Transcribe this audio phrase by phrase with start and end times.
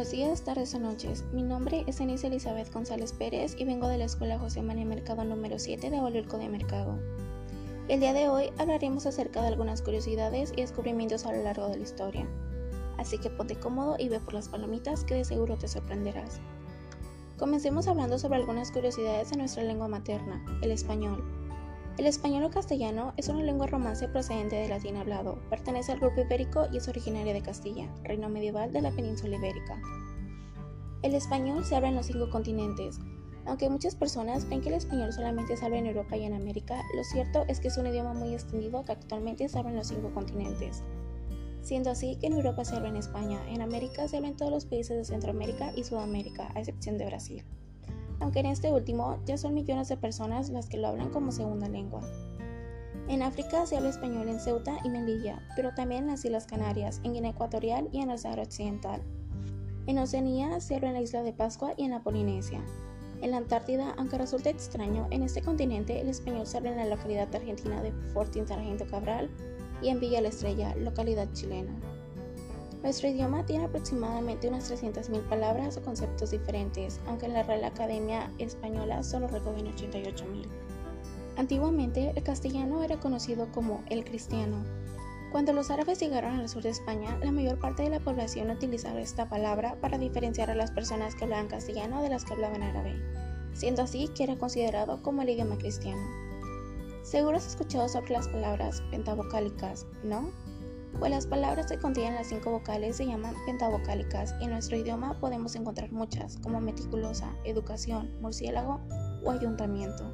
[0.00, 1.26] Buenos días, tardes o noches.
[1.30, 5.24] Mi nombre es Denise Elizabeth González Pérez y vengo de la Escuela José María Mercado
[5.24, 6.98] número 7 de Abolilco de Mercado.
[7.86, 11.76] El día de hoy hablaremos acerca de algunas curiosidades y descubrimientos a lo largo de
[11.76, 12.26] la historia.
[12.96, 16.40] Así que ponte cómodo y ve por las palomitas que de seguro te sorprenderás.
[17.36, 21.22] Comencemos hablando sobre algunas curiosidades de nuestra lengua materna, el español.
[22.00, 26.22] El español o castellano es una lengua romance procedente del latín hablado, pertenece al grupo
[26.22, 29.78] ibérico y es originaria de Castilla, reino medieval de la península ibérica.
[31.02, 32.98] El español se habla en los cinco continentes.
[33.44, 36.82] Aunque muchas personas creen que el español solamente se habla en Europa y en América,
[36.96, 39.88] lo cierto es que es un idioma muy extendido que actualmente se habla en los
[39.88, 40.82] cinco continentes.
[41.60, 44.50] Siendo así que en Europa se habla en España, en América se habla en todos
[44.50, 47.44] los países de Centroamérica y Sudamérica, a excepción de Brasil
[48.20, 51.68] aunque en este último ya son millones de personas las que lo hablan como segunda
[51.68, 52.00] lengua.
[53.08, 57.00] En África se habla español en Ceuta y Melilla, pero también en las Islas Canarias,
[57.02, 59.02] en Guinea Ecuatorial y en el Sahara Occidental.
[59.86, 62.60] En Oceanía se habla en la isla de Pascua y en la Polinesia.
[63.22, 66.94] En la Antártida, aunque resulte extraño, en este continente el español se habla en la
[66.94, 69.28] localidad argentina de Fortín Sargento Cabral
[69.82, 71.89] y en Villa La Estrella, localidad chilena.
[72.82, 78.32] Nuestro idioma tiene aproximadamente unas 300.000 palabras o conceptos diferentes, aunque en la Real Academia
[78.38, 80.46] Española solo recogen 88.000.
[81.36, 84.64] Antiguamente, el castellano era conocido como el cristiano.
[85.30, 89.00] Cuando los árabes llegaron al sur de España, la mayor parte de la población utilizaba
[89.00, 92.94] esta palabra para diferenciar a las personas que hablaban castellano de las que hablaban árabe,
[93.52, 96.02] siendo así que era considerado como el idioma cristiano.
[97.02, 100.30] Seguro has escuchado sobre las palabras pentavocálicas, ¿no?
[100.98, 105.18] Pues las palabras que contienen las cinco vocales se llaman pentavocálicas y en nuestro idioma
[105.20, 108.80] podemos encontrar muchas, como meticulosa, educación, murciélago
[109.24, 110.12] o ayuntamiento.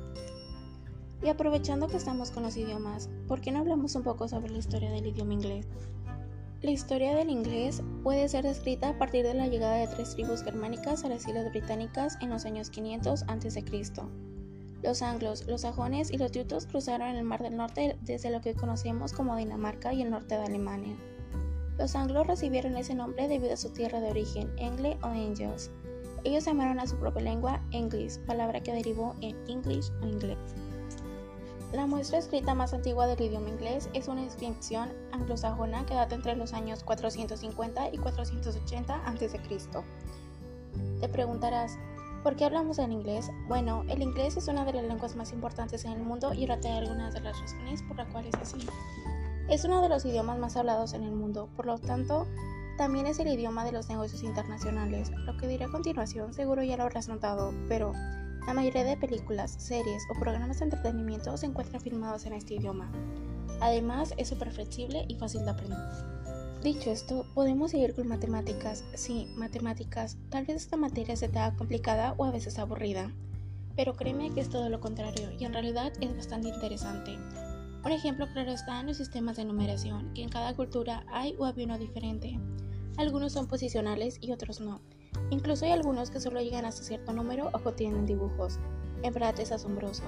[1.22, 4.58] Y aprovechando que estamos con los idiomas, ¿por qué no hablamos un poco sobre la
[4.58, 5.66] historia del idioma inglés?
[6.62, 10.42] La historia del inglés puede ser descrita a partir de la llegada de tres tribus
[10.42, 13.64] germánicas a las Islas Británicas en los años 500 a.C.
[14.82, 18.54] Los anglos, los sajones y los yutos cruzaron el Mar del Norte desde lo que
[18.54, 20.96] conocemos como Dinamarca y el norte de Alemania.
[21.78, 25.70] Los anglos recibieron ese nombre debido a su tierra de origen, Engle o Angels.
[26.24, 30.38] Ellos llamaron a su propia lengua English, palabra que derivó en English o inglés.
[31.72, 36.36] La muestra escrita más antigua del idioma inglés es una inscripción anglosajona que data entre
[36.36, 39.40] los años 450 y 480 a.C.
[41.00, 41.76] Te preguntarás,
[42.26, 43.30] ¿Por qué hablamos en inglés?
[43.46, 46.58] Bueno, el inglés es una de las lenguas más importantes en el mundo y ahora
[46.58, 48.66] te daré algunas de las razones por las cuales es así.
[49.48, 52.26] Es uno de los idiomas más hablados en el mundo, por lo tanto,
[52.78, 55.12] también es el idioma de los negocios internacionales.
[55.24, 57.92] Lo que diré a continuación seguro ya lo habrás notado, pero
[58.44, 62.90] la mayoría de películas, series o programas de entretenimiento se encuentran filmados en este idioma.
[63.60, 65.78] Además, es súper flexible y fácil de aprender.
[66.62, 68.82] Dicho esto, podemos seguir con matemáticas.
[68.94, 70.16] Sí, matemáticas.
[70.30, 73.12] Tal vez esta materia se te complicada o a veces aburrida.
[73.76, 77.18] Pero créeme que es todo lo contrario y en realidad es bastante interesante.
[77.84, 81.44] Un ejemplo claro está en los sistemas de numeración, que en cada cultura hay o
[81.44, 82.40] había uno diferente.
[82.96, 84.80] Algunos son posicionales y otros no.
[85.30, 88.58] Incluso hay algunos que solo llegan hasta cierto número o contienen dibujos.
[89.02, 90.02] En verdad es asombroso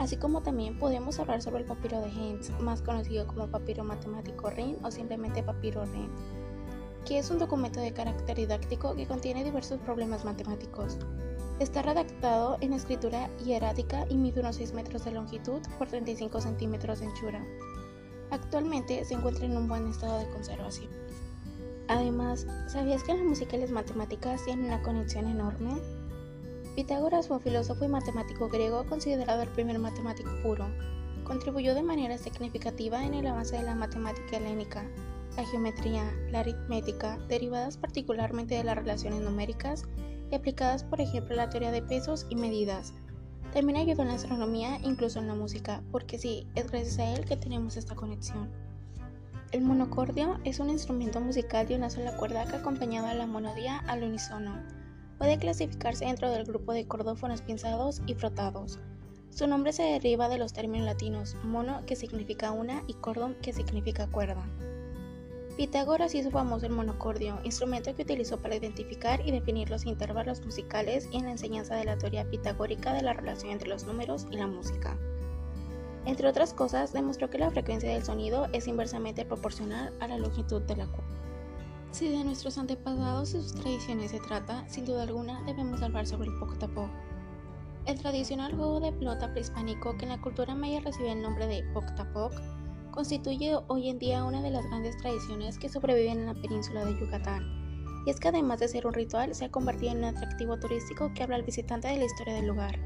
[0.00, 4.48] así como también podemos hablar sobre el papiro de Hens, más conocido como papiro matemático
[4.48, 6.08] RIN o simplemente papiro RIN,
[7.04, 10.96] que es un documento de carácter didáctico que contiene diversos problemas matemáticos.
[11.58, 17.00] Está redactado en escritura hierática y mide unos 6 metros de longitud por 35 centímetros
[17.00, 17.44] de anchura.
[18.30, 20.88] Actualmente se encuentra en un buen estado de conservación.
[21.88, 25.99] Además, ¿sabías que la música y las matemáticas tienen una conexión enorme?
[26.80, 30.66] Pitágoras fue un filósofo y matemático griego considerado el primer matemático puro.
[31.24, 34.86] Contribuyó de manera significativa en el avance de la matemática helénica,
[35.36, 39.82] la geometría, la aritmética, derivadas particularmente de las relaciones numéricas
[40.30, 42.94] y aplicadas por ejemplo a la teoría de pesos y medidas.
[43.52, 47.26] También ayudó en la astronomía, incluso en la música, porque sí, es gracias a él
[47.26, 48.48] que tenemos esta conexión.
[49.52, 54.02] El monocordio es un instrumento musical de una sola cuerda que acompañaba la monodía al
[54.02, 54.79] unísono
[55.20, 58.78] puede clasificarse dentro del grupo de cordófonos pinzados y frotados.
[59.28, 63.52] Su nombre se deriva de los términos latinos mono, que significa una, y cordón, que
[63.52, 64.42] significa cuerda.
[65.58, 71.06] Pitágoras hizo famoso el monocordio, instrumento que utilizó para identificar y definir los intervalos musicales
[71.12, 74.36] y en la enseñanza de la teoría pitagórica de la relación entre los números y
[74.38, 74.96] la música.
[76.06, 80.62] Entre otras cosas, demostró que la frecuencia del sonido es inversamente proporcional a la longitud
[80.62, 81.19] de la cuerda.
[81.90, 86.28] Si de nuestros antepasados y sus tradiciones se trata, sin duda alguna debemos hablar sobre
[86.28, 86.88] el Poctapoc.
[87.86, 91.64] El tradicional juego de pelota prehispánico que en la cultura maya recibe el nombre de
[91.74, 92.32] Poctapoc
[92.92, 96.98] constituye hoy en día una de las grandes tradiciones que sobreviven en la península de
[96.98, 97.44] Yucatán.
[98.06, 101.12] Y es que además de ser un ritual, se ha convertido en un atractivo turístico
[101.12, 102.78] que habla al visitante de la historia del lugar,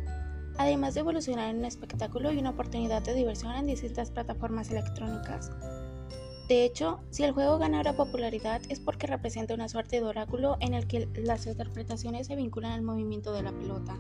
[0.57, 5.51] además de evolucionar en un espectáculo y una oportunidad de diversión en distintas plataformas electrónicas.
[6.49, 10.75] De hecho, si el juego gana popularidad es porque representa una suerte de oráculo en
[10.75, 13.97] el que las interpretaciones se vinculan al movimiento de la pelota,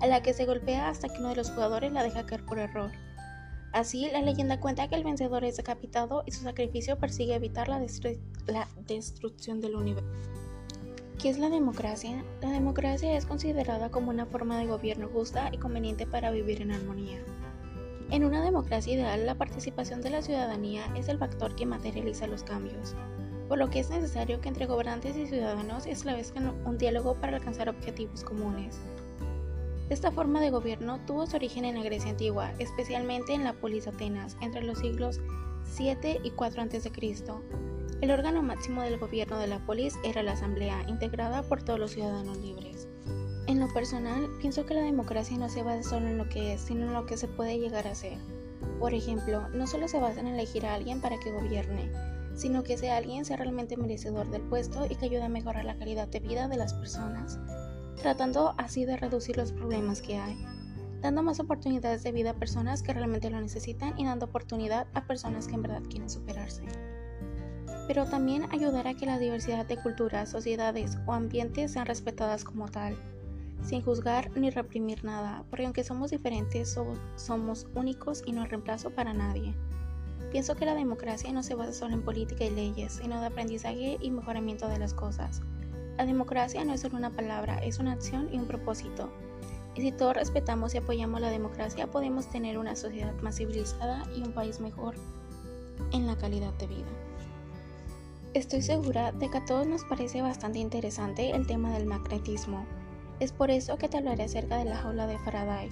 [0.00, 2.58] a la que se golpea hasta que uno de los jugadores la deja caer por
[2.58, 2.90] error.
[3.72, 7.80] Así, la leyenda cuenta que el vencedor es decapitado y su sacrificio persigue evitar la,
[8.46, 10.10] la destrucción del universo.
[11.18, 12.22] ¿Qué es la democracia?
[12.42, 16.72] La democracia es considerada como una forma de gobierno justa y conveniente para vivir en
[16.72, 17.22] armonía.
[18.10, 22.42] En una democracia ideal, la participación de la ciudadanía es el factor que materializa los
[22.42, 22.94] cambios,
[23.48, 27.68] por lo que es necesario que entre gobernantes y ciudadanos establezcan un diálogo para alcanzar
[27.68, 28.80] objetivos comunes.
[29.90, 33.86] Esta forma de gobierno tuvo su origen en la Grecia antigua, especialmente en la polis
[33.86, 35.20] Atenas, entre los siglos
[35.64, 36.90] 7 y 4 a.C.
[38.00, 41.92] El órgano máximo del gobierno de la polis era la asamblea, integrada por todos los
[41.92, 42.81] ciudadanos libres.
[43.52, 46.62] En lo personal, pienso que la democracia no se basa solo en lo que es,
[46.62, 48.16] sino en lo que se puede llegar a ser.
[48.80, 51.92] Por ejemplo, no solo se basa en elegir a alguien para que gobierne,
[52.34, 55.76] sino que ese alguien sea realmente merecedor del puesto y que ayude a mejorar la
[55.76, 57.38] calidad de vida de las personas,
[58.00, 60.42] tratando así de reducir los problemas que hay,
[61.02, 65.06] dando más oportunidades de vida a personas que realmente lo necesitan y dando oportunidad a
[65.06, 66.62] personas que en verdad quieren superarse.
[67.86, 72.70] Pero también ayudar a que la diversidad de culturas, sociedades o ambientes sean respetadas como
[72.70, 72.96] tal
[73.62, 76.76] sin juzgar ni reprimir nada, porque aunque somos diferentes,
[77.16, 79.54] somos, únicos y no reemplazo para nadie.
[80.30, 83.98] Pienso que la democracia no se basa solo en política y leyes, sino de aprendizaje
[84.00, 85.42] y mejoramiento de las cosas.
[85.96, 89.12] La democracia no es solo una palabra, es una acción y un propósito.
[89.74, 94.22] Y si todos respetamos y apoyamos la democracia, podemos tener una sociedad más civilizada y
[94.22, 94.94] un país mejor
[95.92, 96.88] en la calidad de vida.
[98.34, 102.64] Estoy segura de que a todos nos parece bastante interesante el tema del magnetismo,
[103.22, 105.70] es por eso que te hablaré acerca de la jaula de Faraday.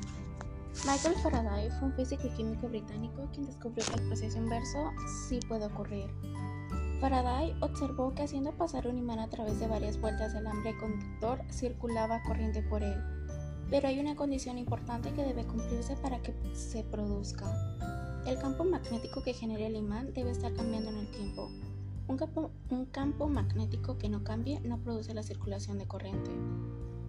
[0.87, 4.79] Michael Faraday fue un físico y químico británico quien descubrió que el proceso inverso
[5.27, 6.09] sí puede ocurrir.
[7.01, 11.41] Faraday observó que haciendo pasar un imán a través de varias vueltas del alambre conductor
[11.51, 13.03] circulaba corriente por él,
[13.69, 17.53] pero hay una condición importante que debe cumplirse para que se produzca.
[18.29, 21.51] El campo magnético que genera el imán debe estar cambiando en el tiempo.
[22.07, 26.31] Un campo, un campo magnético que no cambie no produce la circulación de corriente.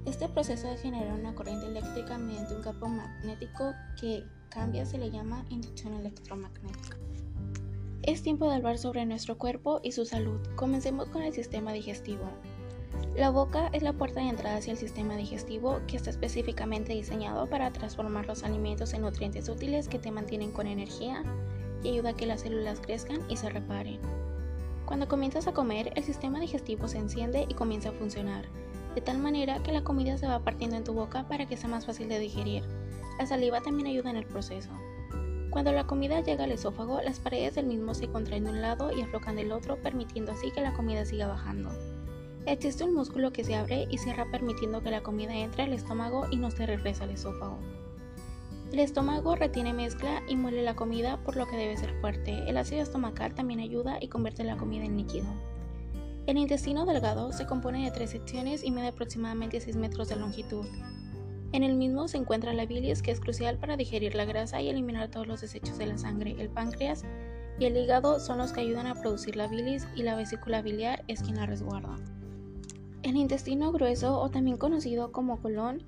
[0.05, 5.11] Este proceso de generar una corriente eléctrica mediante un campo magnético que cambia se le
[5.11, 6.97] llama inducción electromagnética.
[8.01, 10.39] Es tiempo de hablar sobre nuestro cuerpo y su salud.
[10.55, 12.23] Comencemos con el sistema digestivo.
[13.15, 17.47] La boca es la puerta de entrada hacia el sistema digestivo que está específicamente diseñado
[17.47, 21.23] para transformar los alimentos en nutrientes útiles que te mantienen con energía
[21.83, 23.99] y ayuda a que las células crezcan y se reparen.
[24.85, 28.45] Cuando comienzas a comer, el sistema digestivo se enciende y comienza a funcionar
[28.95, 31.69] de tal manera que la comida se va partiendo en tu boca para que sea
[31.69, 32.63] más fácil de digerir.
[33.17, 34.69] La saliva también ayuda en el proceso.
[35.49, 38.91] Cuando la comida llega al esófago, las paredes del mismo se contraen de un lado
[38.95, 41.69] y aflojan del otro, permitiendo así que la comida siga bajando.
[42.45, 46.25] Existe un músculo que se abre y cierra permitiendo que la comida entre al estómago
[46.31, 47.59] y no se regresa al esófago.
[48.71, 52.49] El estómago retiene mezcla y muele la comida por lo que debe ser fuerte.
[52.49, 55.27] El ácido estomacal también ayuda y convierte la comida en líquido.
[56.31, 60.65] El intestino delgado se compone de tres secciones y mide aproximadamente 6 metros de longitud.
[61.51, 64.69] En el mismo se encuentra la bilis, que es crucial para digerir la grasa y
[64.69, 66.37] eliminar todos los desechos de la sangre.
[66.39, 67.03] El páncreas
[67.59, 71.03] y el hígado son los que ayudan a producir la bilis y la vesícula biliar
[71.09, 71.97] es quien la resguarda.
[73.03, 75.83] El intestino grueso, o también conocido como colon,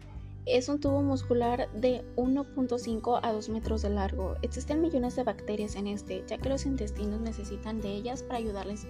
[0.45, 4.35] es un tubo muscular de 1.5 a 2 metros de largo.
[4.41, 8.85] Existen millones de bacterias en este, ya que los intestinos necesitan de ellas para ayudarles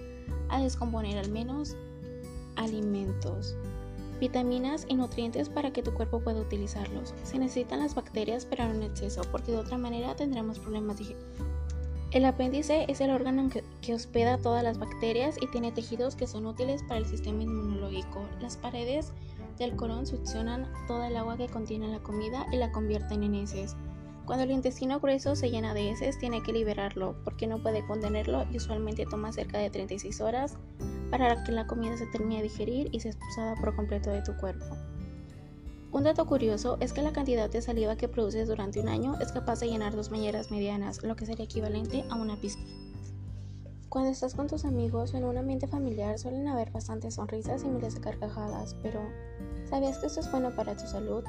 [0.48, 1.76] a descomponer al menos
[2.56, 3.56] alimentos,
[4.20, 7.14] vitaminas y nutrientes para que tu cuerpo pueda utilizarlos.
[7.24, 10.98] Se necesitan las bacterias pero no en exceso porque de otra manera tendremos problemas
[12.12, 16.26] El apéndice es el órgano que, que, hospeda todas las bacterias y tiene tejidos que
[16.26, 18.22] son útiles para el sistema inmunológico.
[18.40, 19.12] Las paredes
[19.58, 23.76] del colon succionan toda el agua que contiene la comida y la convierten en heces.
[24.26, 28.46] Cuando el intestino grueso se llena de heces, tiene que liberarlo porque no puede contenerlo
[28.50, 30.56] y usualmente toma cerca de 36 horas
[31.10, 34.34] para que la comida se termine de digerir y sea expulsada por completo de tu
[34.36, 34.64] cuerpo.
[35.92, 39.30] Un dato curioso es que la cantidad de saliva que produces durante un año es
[39.30, 42.66] capaz de llenar dos bañeras medianas, lo que sería equivalente a una piscina.
[43.90, 47.68] Cuando estás con tus amigos o en un ambiente familiar suelen haber bastantes sonrisas y
[47.68, 49.00] miles de carcajadas, pero
[49.70, 51.22] ¿sabías que esto es bueno para tu salud?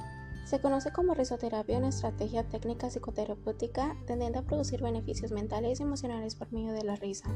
[0.45, 6.35] Se conoce como risoterapia una estrategia técnica psicoterapéutica tendiente a producir beneficios mentales y emocionales
[6.35, 7.27] por medio de la risa.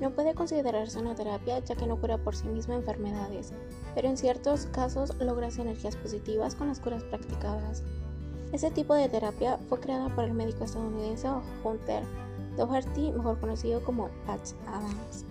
[0.00, 3.52] No puede considerarse una terapia ya que no cura por sí misma enfermedades,
[3.94, 7.82] pero en ciertos casos logra sinergias positivas con las curas practicadas.
[8.50, 11.28] Este tipo de terapia fue creada por el médico estadounidense
[11.62, 12.02] Hunter
[12.56, 15.26] Doherty, mejor conocido como Patch Adams.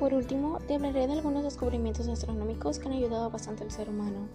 [0.00, 4.26] Por último, te hablaré de algunos descubrimientos astronómicos que han ayudado bastante al ser humano.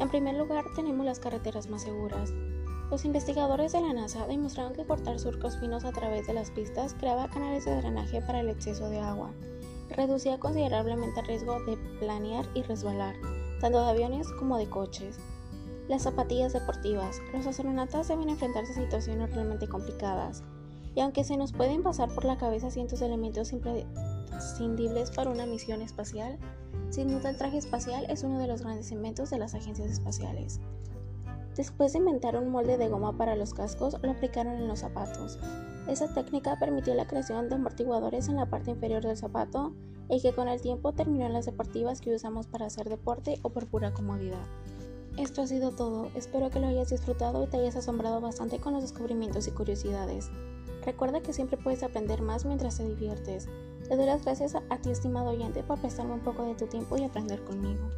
[0.00, 2.32] En primer lugar, tenemos las carreteras más seguras.
[2.90, 6.94] Los investigadores de la NASA demostraron que cortar surcos finos a través de las pistas
[6.94, 9.32] creaba canales de drenaje para el exceso de agua
[9.96, 13.14] reducía considerablemente el riesgo de planear y resbalar,
[13.60, 15.16] tanto de aviones como de coches.
[15.88, 17.20] Las zapatillas deportivas.
[17.32, 20.42] Los astronautas deben enfrentarse a situaciones realmente complicadas,
[20.94, 25.46] y aunque se nos pueden pasar por la cabeza cientos de elementos imprescindibles para una
[25.46, 26.38] misión espacial,
[26.94, 30.60] sin duda el traje espacial es uno de los grandes inventos de las agencias espaciales.
[31.56, 35.40] Después de inventar un molde de goma para los cascos, lo aplicaron en los zapatos.
[35.88, 39.72] Esa técnica permitió la creación de amortiguadores en la parte inferior del zapato
[40.08, 43.50] y que con el tiempo terminó en las deportivas que usamos para hacer deporte o
[43.50, 44.46] por pura comodidad.
[45.18, 48.72] Esto ha sido todo, espero que lo hayas disfrutado y te hayas asombrado bastante con
[48.72, 50.30] los descubrimientos y curiosidades.
[50.84, 53.48] Recuerda que siempre puedes aprender más mientras te diviertes.
[53.88, 56.96] Te doy las gracias a ti estimado oyente por prestarme un poco de tu tiempo
[56.96, 57.88] y aprender conmigo.